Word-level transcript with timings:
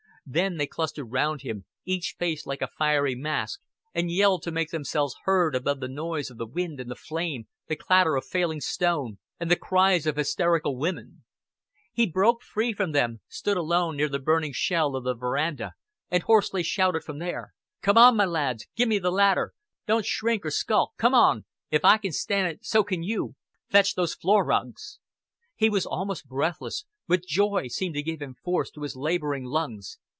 Then 0.23 0.55
they 0.55 0.67
clustered 0.67 1.11
round 1.11 1.41
him, 1.41 1.65
each 1.83 2.15
face 2.17 2.45
like 2.45 2.61
a 2.61 2.69
fiery 2.77 3.15
mask, 3.15 3.59
and 3.93 4.09
yelled 4.11 4.43
to 4.43 4.51
make 4.51 4.69
themselves 4.69 5.15
heard 5.25 5.55
above 5.55 5.79
the 5.81 5.89
noise 5.89 6.29
of 6.29 6.37
the 6.37 6.45
wind 6.45 6.79
and 6.79 6.89
the 6.89 6.95
flames, 6.95 7.47
the 7.67 7.75
clatter 7.75 8.15
of 8.15 8.23
failing 8.23 8.61
stone, 8.61 9.17
and 9.41 9.51
the 9.51 9.57
cries 9.57 10.05
of 10.07 10.15
hysterical 10.15 10.77
women. 10.77 11.25
He 11.91 12.05
broke 12.07 12.43
free 12.43 12.71
from 12.71 12.91
them, 12.93 13.19
stood 13.27 13.57
alone 13.57 13.97
near 13.97 14.07
the 14.07 14.19
burning 14.19 14.53
shell 14.53 14.95
of 14.95 15.03
the 15.03 15.15
veranda, 15.15 15.73
and 16.09 16.23
hoarsely 16.23 16.61
shouted 16.63 17.03
from 17.03 17.17
there. 17.19 17.53
"Come 17.81 17.97
on, 17.97 18.15
ma 18.15 18.23
lads. 18.25 18.67
Give 18.77 18.87
me 18.87 18.99
the 18.99 19.11
ladder. 19.11 19.53
Don't 19.87 20.05
shrink 20.05 20.45
or 20.45 20.51
skulk. 20.51 20.91
Come 20.97 21.15
on. 21.15 21.43
If 21.71 21.83
I 21.83 21.97
can 21.97 22.11
stan' 22.13 22.45
it 22.45 22.63
so 22.63 22.83
can 22.85 23.01
you. 23.03 23.35
Fetch 23.69 23.95
those 23.95 24.13
floor 24.13 24.45
rugs." 24.45 24.99
He 25.55 25.69
was 25.69 25.85
almost 25.85 26.29
breathless, 26.29 26.85
but 27.07 27.25
joy 27.25 27.67
seemed 27.67 27.95
to 27.95 28.03
give 28.03 28.21
force 28.45 28.71
to 28.71 28.83
his 28.83 28.95
laboring 28.95 29.43
lungs. 29.45 29.97